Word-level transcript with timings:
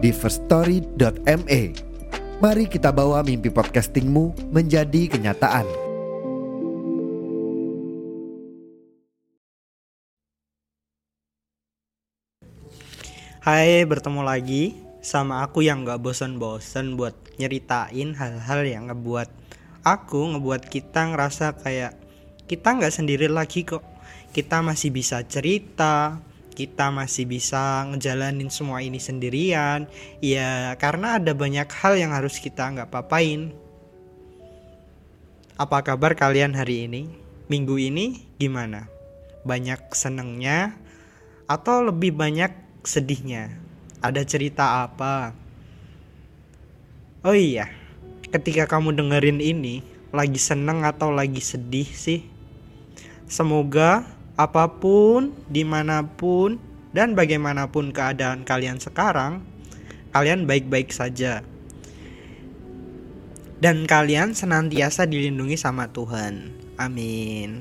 di 0.00 0.10
firststory.me. 0.16 1.60
Mari 2.40 2.64
kita 2.72 2.88
bawa 2.88 3.20
mimpi 3.20 3.52
podcastingmu 3.52 4.48
menjadi 4.48 5.12
kenyataan. 5.12 5.68
Hai, 13.40 13.84
bertemu 13.84 14.20
lagi 14.24 14.76
sama 15.00 15.44
aku 15.44 15.64
yang 15.64 15.84
gak 15.84 16.00
bosan-bosan 16.00 16.96
buat 16.96 17.16
nyeritain 17.40 18.16
hal-hal 18.16 18.60
yang 18.64 18.88
ngebuat 18.88 19.28
aku, 19.84 20.36
ngebuat 20.36 20.68
kita 20.68 21.12
ngerasa 21.12 21.56
kayak 21.60 21.96
kita 22.44 22.76
nggak 22.76 22.92
sendiri 22.92 23.28
lagi 23.28 23.64
kok. 23.64 23.84
Kita 24.30 24.60
masih 24.60 24.92
bisa 24.92 25.24
cerita, 25.24 26.20
kita 26.60 26.92
masih 26.92 27.24
bisa 27.24 27.88
ngejalanin 27.88 28.52
semua 28.52 28.84
ini 28.84 29.00
sendirian. 29.00 29.88
Ya, 30.20 30.76
karena 30.76 31.16
ada 31.16 31.32
banyak 31.32 31.64
hal 31.72 31.96
yang 31.96 32.12
harus 32.12 32.36
kita 32.36 32.68
nggak 32.68 32.92
papain. 32.92 33.48
Apa 35.56 35.80
kabar 35.80 36.12
kalian 36.12 36.52
hari 36.52 36.84
ini? 36.84 37.08
Minggu 37.48 37.80
ini 37.80 38.28
gimana? 38.36 38.92
Banyak 39.48 39.96
senengnya 39.96 40.76
atau 41.48 41.80
lebih 41.80 42.12
banyak 42.12 42.52
sedihnya? 42.84 43.56
Ada 44.04 44.20
cerita 44.28 44.84
apa? 44.84 45.32
Oh 47.24 47.36
iya, 47.36 47.72
ketika 48.28 48.68
kamu 48.68 49.00
dengerin 49.00 49.40
ini, 49.40 49.80
lagi 50.12 50.36
seneng 50.36 50.84
atau 50.84 51.08
lagi 51.08 51.40
sedih 51.40 51.88
sih? 51.88 52.28
Semoga 53.24 54.19
apa 54.40 54.80
pun, 54.80 55.36
di 55.52 55.68
mana 55.68 56.00
pun, 56.00 56.56
dan 56.96 57.12
bagaimanapun 57.12 57.92
keadaan 57.92 58.48
kalian 58.48 58.80
sekarang, 58.80 59.44
kalian 60.16 60.48
baik-baik 60.48 60.90
saja. 60.90 61.44
Dan 63.60 63.84
kalian 63.84 64.32
senantiasa 64.32 65.04
dilindungi 65.04 65.60
sama 65.60 65.92
Tuhan. 65.92 66.56
Amin. 66.80 67.60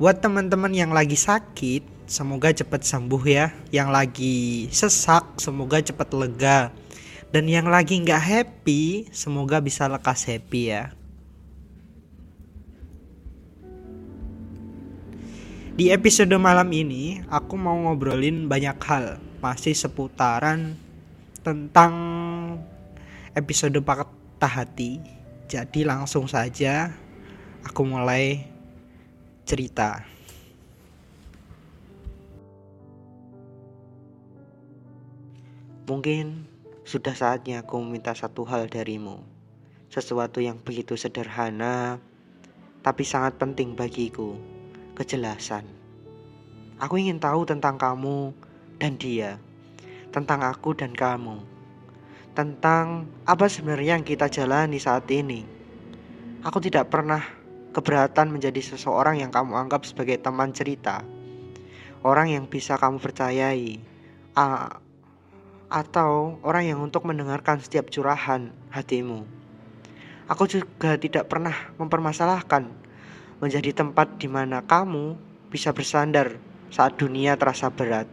Buat 0.00 0.24
teman-teman 0.24 0.72
yang 0.72 0.96
lagi 0.96 1.20
sakit, 1.20 2.08
semoga 2.08 2.48
cepat 2.56 2.80
sembuh 2.80 3.22
ya. 3.28 3.52
Yang 3.68 3.88
lagi 3.92 4.38
sesak, 4.72 5.36
semoga 5.36 5.84
cepat 5.84 6.08
lega. 6.16 6.72
Dan 7.28 7.44
yang 7.44 7.68
lagi 7.68 8.00
nggak 8.00 8.24
happy, 8.24 9.12
semoga 9.12 9.60
bisa 9.60 9.84
lekas 9.84 10.24
happy 10.24 10.72
ya. 10.72 10.96
Di 15.78 15.94
episode 15.94 16.34
malam 16.42 16.66
ini, 16.74 17.22
aku 17.30 17.54
mau 17.54 17.78
ngobrolin 17.78 18.50
banyak 18.50 18.82
hal, 18.82 19.22
masih 19.38 19.78
seputaran 19.78 20.74
tentang 21.46 21.94
episode 23.30 23.78
patah 23.86 24.58
hati. 24.58 24.98
Jadi 25.46 25.86
langsung 25.86 26.26
saja 26.26 26.90
aku 27.62 27.86
mulai 27.86 28.42
cerita. 29.46 30.02
Mungkin 35.86 36.42
sudah 36.82 37.14
saatnya 37.14 37.62
aku 37.62 37.78
meminta 37.78 38.18
satu 38.18 38.42
hal 38.50 38.66
darimu. 38.66 39.22
Sesuatu 39.94 40.42
yang 40.42 40.58
begitu 40.58 40.98
sederhana, 40.98 42.02
tapi 42.82 43.06
sangat 43.06 43.38
penting 43.38 43.78
bagiku. 43.78 44.57
Kejelasan. 44.98 45.62
Aku 46.82 46.98
ingin 46.98 47.22
tahu 47.22 47.46
tentang 47.46 47.78
kamu 47.78 48.34
dan 48.82 48.98
dia. 48.98 49.38
Tentang 50.10 50.42
aku 50.42 50.74
dan 50.74 50.90
kamu. 50.90 51.38
Tentang 52.34 53.06
apa 53.22 53.46
sebenarnya 53.46 53.94
yang 53.94 54.02
kita 54.02 54.26
jalani 54.26 54.82
saat 54.82 55.06
ini. 55.14 55.46
Aku 56.42 56.58
tidak 56.58 56.90
pernah 56.90 57.22
keberatan 57.70 58.34
menjadi 58.34 58.58
seseorang 58.58 59.22
yang 59.22 59.30
kamu 59.30 59.54
anggap 59.54 59.86
sebagai 59.86 60.18
teman 60.18 60.50
cerita. 60.50 61.06
Orang 62.02 62.34
yang 62.34 62.50
bisa 62.50 62.74
kamu 62.74 62.98
percayai. 62.98 63.78
Ah, 64.34 64.82
atau 65.70 66.42
orang 66.42 66.74
yang 66.74 66.82
untuk 66.82 67.06
mendengarkan 67.06 67.62
setiap 67.62 67.86
curahan 67.86 68.50
hatimu. 68.74 69.22
Aku 70.26 70.50
juga 70.50 70.98
tidak 70.98 71.30
pernah 71.30 71.54
mempermasalahkan 71.78 72.87
menjadi 73.38 73.70
tempat 73.70 74.18
di 74.18 74.26
mana 74.26 74.62
kamu 74.66 75.14
bisa 75.48 75.70
bersandar 75.70 76.38
saat 76.68 76.98
dunia 76.98 77.38
terasa 77.38 77.70
berat. 77.70 78.10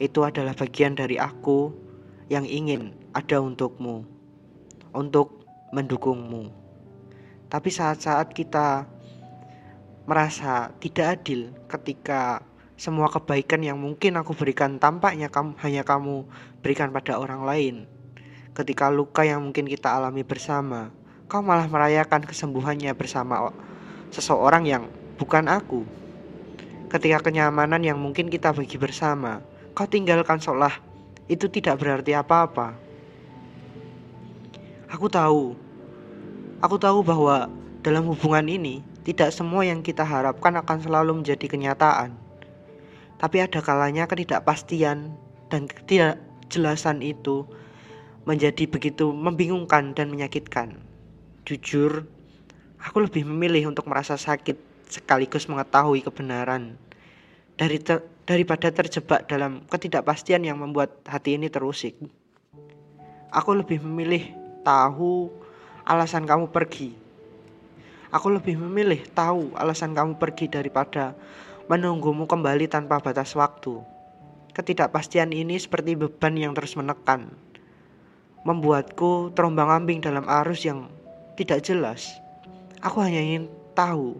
Itu 0.00 0.26
adalah 0.26 0.56
bagian 0.56 0.98
dari 0.98 1.16
aku 1.20 1.70
yang 2.30 2.44
ingin 2.46 2.94
ada 3.14 3.42
untukmu, 3.42 4.06
untuk 4.94 5.46
mendukungmu. 5.70 6.50
Tapi 7.50 7.68
saat-saat 7.70 8.30
kita 8.30 8.86
merasa 10.06 10.70
tidak 10.78 11.20
adil 11.20 11.50
ketika 11.66 12.42
semua 12.80 13.12
kebaikan 13.12 13.60
yang 13.60 13.76
mungkin 13.76 14.16
aku 14.16 14.32
berikan 14.32 14.80
tampaknya 14.80 15.28
kamu 15.28 15.52
hanya 15.60 15.82
kamu 15.84 16.24
berikan 16.64 16.90
pada 16.90 17.20
orang 17.20 17.44
lain. 17.44 17.76
Ketika 18.56 18.90
luka 18.90 19.22
yang 19.22 19.44
mungkin 19.44 19.68
kita 19.68 19.92
alami 19.92 20.26
bersama, 20.26 20.90
kau 21.30 21.44
malah 21.44 21.68
merayakan 21.70 22.24
kesembuhannya 22.26 22.90
bersama 22.96 23.52
seseorang 24.10 24.66
yang 24.66 24.84
bukan 25.18 25.46
aku. 25.50 25.86
Ketika 26.90 27.30
kenyamanan 27.30 27.82
yang 27.86 27.98
mungkin 27.98 28.26
kita 28.26 28.50
bagi 28.50 28.74
bersama, 28.76 29.42
kau 29.74 29.86
tinggalkan 29.86 30.42
seolah 30.42 30.74
itu 31.30 31.46
tidak 31.46 31.78
berarti 31.78 32.18
apa-apa. 32.18 32.74
Aku 34.90 35.06
tahu 35.06 35.70
Aku 36.60 36.76
tahu 36.76 37.00
bahwa 37.00 37.48
dalam 37.80 38.04
hubungan 38.04 38.44
ini 38.44 38.84
tidak 39.00 39.32
semua 39.32 39.64
yang 39.64 39.80
kita 39.80 40.04
harapkan 40.04 40.52
akan 40.60 40.84
selalu 40.84 41.24
menjadi 41.24 41.48
kenyataan. 41.48 42.12
Tapi 43.16 43.40
ada 43.40 43.64
kalanya 43.64 44.04
ketidakpastian 44.04 45.08
dan 45.48 45.62
ketidakjelasan 45.64 47.00
itu 47.00 47.48
menjadi 48.28 48.68
begitu 48.68 49.08
membingungkan 49.08 49.96
dan 49.96 50.12
menyakitkan. 50.12 50.84
Jujur, 51.48 52.04
aku 52.80 53.04
lebih 53.04 53.28
memilih 53.28 53.68
untuk 53.68 53.84
merasa 53.86 54.16
sakit 54.16 54.56
sekaligus 54.88 55.46
mengetahui 55.46 56.02
kebenaran 56.02 56.74
dari 57.54 57.78
ter 57.78 58.00
daripada 58.24 58.70
terjebak 58.70 59.26
dalam 59.26 59.66
ketidakpastian 59.66 60.46
yang 60.46 60.62
membuat 60.62 60.94
hati 61.02 61.34
ini 61.34 61.50
terusik. 61.50 61.98
Aku 63.34 63.58
lebih 63.58 63.82
memilih 63.82 64.30
tahu 64.62 65.30
alasan 65.82 66.30
kamu 66.30 66.46
pergi. 66.54 66.94
Aku 68.14 68.30
lebih 68.30 68.54
memilih 68.58 69.02
tahu 69.10 69.50
alasan 69.58 69.98
kamu 69.98 70.18
pergi 70.18 70.46
daripada 70.46 71.14
menunggumu 71.66 72.30
kembali 72.30 72.70
tanpa 72.70 73.02
batas 73.02 73.34
waktu. 73.34 73.82
Ketidakpastian 74.54 75.34
ini 75.34 75.58
seperti 75.58 75.94
beban 75.94 76.34
yang 76.38 76.54
terus 76.54 76.74
menekan, 76.74 77.34
membuatku 78.46 79.34
terombang-ambing 79.34 80.02
dalam 80.02 80.26
arus 80.42 80.66
yang 80.66 80.86
tidak 81.34 81.66
jelas. 81.66 82.19
Aku 82.80 83.00
hanya 83.04 83.20
ingin 83.20 83.48
tahu 83.76 84.16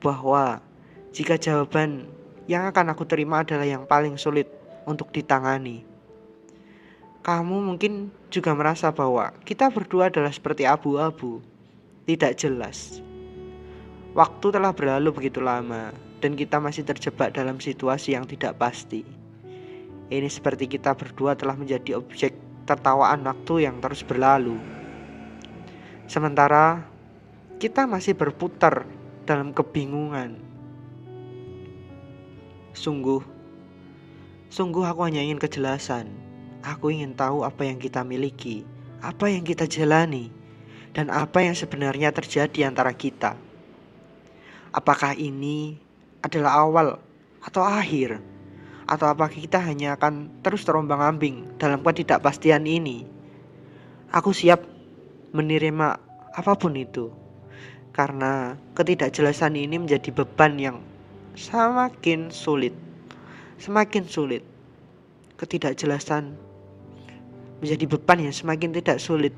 bahwa 0.00 0.64
jika 1.12 1.36
jawaban 1.36 2.08
yang 2.48 2.68
akan 2.68 2.92
aku 2.96 3.04
terima 3.04 3.44
adalah 3.44 3.64
yang 3.64 3.84
paling 3.84 4.16
sulit 4.16 4.48
untuk 4.88 5.12
ditangani 5.12 5.96
kamu 7.26 7.58
mungkin 7.58 8.14
juga 8.30 8.54
merasa 8.54 8.94
bahwa 8.94 9.34
kita 9.42 9.66
berdua 9.74 10.14
adalah 10.14 10.30
seperti 10.30 10.62
abu-abu, 10.62 11.42
tidak 12.06 12.38
jelas. 12.38 13.02
Waktu 14.14 14.54
telah 14.54 14.70
berlalu 14.70 15.10
begitu 15.10 15.42
lama, 15.42 15.90
dan 16.22 16.38
kita 16.38 16.62
masih 16.62 16.86
terjebak 16.86 17.34
dalam 17.34 17.58
situasi 17.58 18.14
yang 18.14 18.30
tidak 18.30 18.54
pasti. 18.62 19.02
Ini 20.06 20.30
seperti 20.30 20.70
kita 20.70 20.94
berdua 20.94 21.34
telah 21.34 21.58
menjadi 21.58 21.98
objek 21.98 22.30
tertawaan 22.62 23.26
waktu 23.26 23.66
yang 23.66 23.82
terus 23.82 24.06
berlalu. 24.06 24.62
Sementara 26.06 26.86
kita 27.56 27.88
masih 27.88 28.12
berputar 28.12 28.84
dalam 29.24 29.52
kebingungan. 29.56 30.38
Sungguh, 32.76 33.24
sungguh 34.52 34.84
aku 34.84 35.00
hanya 35.08 35.24
ingin 35.24 35.40
kejelasan 35.40 36.26
Aku 36.66 36.90
ingin 36.90 37.14
tahu 37.14 37.46
apa 37.46 37.62
yang 37.62 37.78
kita 37.78 38.02
miliki, 38.02 38.66
apa 38.98 39.30
yang 39.30 39.46
kita 39.46 39.70
jalani, 39.70 40.34
dan 40.90 41.14
apa 41.14 41.38
yang 41.38 41.54
sebenarnya 41.54 42.10
terjadi 42.10 42.66
antara 42.66 42.90
kita. 42.90 43.38
Apakah 44.74 45.14
ini 45.14 45.78
adalah 46.26 46.66
awal 46.66 46.98
atau 47.38 47.62
akhir? 47.62 48.18
Atau 48.82 49.06
apakah 49.06 49.30
kita 49.30 49.62
hanya 49.62 49.94
akan 49.94 50.42
terus 50.42 50.66
terombang-ambing 50.66 51.54
dalam 51.54 51.86
ketidakpastian 51.86 52.66
ini? 52.66 53.06
Aku 54.10 54.34
siap 54.34 54.66
menerima 55.30 56.02
apa 56.34 56.52
pun 56.58 56.74
itu. 56.74 57.14
Karena 57.96 58.60
ketidakjelasan 58.76 59.56
ini 59.56 59.80
menjadi 59.80 60.12
beban 60.12 60.60
yang 60.60 60.84
semakin 61.32 62.28
sulit. 62.28 62.76
Semakin 63.56 64.04
sulit. 64.04 64.44
Ketidakjelasan 65.40 66.36
menjadi 67.64 67.84
beban 67.88 68.28
yang 68.28 68.36
semakin 68.36 68.76
tidak 68.76 69.00
sulit 69.00 69.32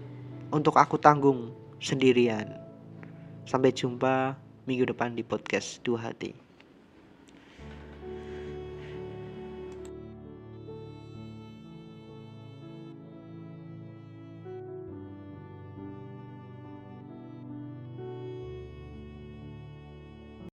untuk 0.51 0.75
aku 0.75 0.99
tanggung 0.99 1.55
sendirian. 1.79 2.51
Sampai 3.47 3.71
jumpa 3.71 4.35
minggu 4.67 4.91
depan 4.91 5.15
di 5.15 5.23
podcast 5.23 5.79
Dua 5.87 6.11
Hati. 6.11 6.48